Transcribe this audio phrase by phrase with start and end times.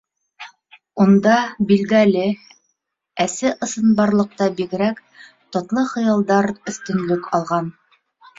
[1.03, 1.33] Унда,
[1.71, 2.23] билдәле,
[3.25, 5.03] әсе ысынбарлыҡтан бигерәк,
[5.59, 7.71] татлы хыялдар өҫтөнлөк алған.